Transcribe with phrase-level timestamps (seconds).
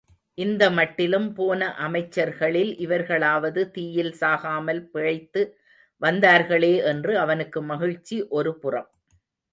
[0.37, 5.43] இந்த மட்டிலும், போன அமைச்சர்களில் இவர்களாவது தீயில் சாகாமல் பிழைத்து
[6.01, 8.89] வந்தார்களே என்று அவனுக்கு மகிழ்ச்சி ஒரு புறம்.